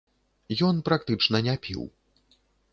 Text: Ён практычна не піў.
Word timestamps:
Ён 0.69 0.75
практычна 0.87 1.43
не 1.51 1.55
піў. 1.69 1.81